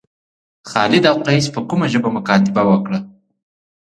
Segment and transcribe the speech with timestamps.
[0.69, 2.99] خالد او قیس په کومه ژبه مکاتبه وکړه.